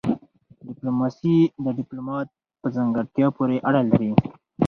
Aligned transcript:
ډيپلوماسي 0.67 1.35
د 1.63 1.65
ډيپلومات 1.77 2.27
په 2.61 2.67
ځانګړتيا 2.75 3.27
پوري 3.35 3.57
اړه 3.67 3.81
لري. 3.89 4.11